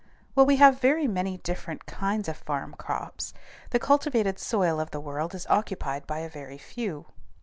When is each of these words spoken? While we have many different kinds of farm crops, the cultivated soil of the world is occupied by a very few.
While 0.33 0.47
we 0.47 0.55
have 0.55 0.81
many 0.81 1.37
different 1.37 1.85
kinds 1.85 2.27
of 2.27 2.35
farm 2.35 2.73
crops, 2.73 3.35
the 3.69 3.77
cultivated 3.77 4.39
soil 4.39 4.79
of 4.79 4.89
the 4.89 4.99
world 4.99 5.35
is 5.35 5.45
occupied 5.47 6.07
by 6.07 6.21
a 6.21 6.27
very 6.27 6.57
few. 6.57 7.05